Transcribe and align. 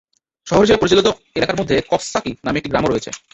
শহর 0.47 0.63
হিসেবে 0.63 0.81
পরিচালিত 0.81 1.07
এলাকার 1.37 1.59
মধ্যে 1.59 1.75
কক্সসাকি 1.89 2.31
নামে 2.45 2.59
একটি 2.59 2.71
গ্রামও 2.71 2.91
রয়েছে। 2.91 3.09